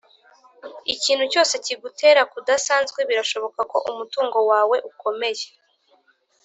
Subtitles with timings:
[0.93, 5.45] ikintu cyose kigutera kudasanzwe birashoboka ko umutungo wawe ukomeye.